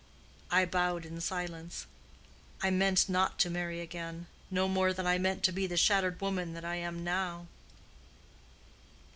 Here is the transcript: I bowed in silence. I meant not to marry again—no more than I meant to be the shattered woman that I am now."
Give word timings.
I 0.49 0.65
bowed 0.65 1.05
in 1.05 1.21
silence. 1.21 1.85
I 2.59 2.71
meant 2.71 3.07
not 3.07 3.37
to 3.37 3.51
marry 3.51 3.81
again—no 3.81 4.67
more 4.67 4.93
than 4.93 5.05
I 5.05 5.19
meant 5.19 5.43
to 5.43 5.51
be 5.51 5.67
the 5.67 5.77
shattered 5.77 6.19
woman 6.19 6.53
that 6.55 6.65
I 6.65 6.77
am 6.77 7.03
now." 7.03 7.45